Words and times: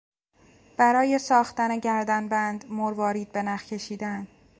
برای 0.77 1.19
ساختن 1.19 1.79
گردنبند 1.79 2.65
مروارید 2.71 3.31
به 3.31 3.43
نخ 3.43 3.65
کشیدن 3.65 4.27